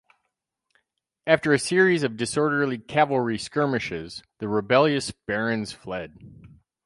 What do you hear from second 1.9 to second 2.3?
of